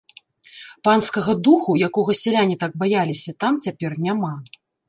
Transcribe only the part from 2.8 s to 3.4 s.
баяліся,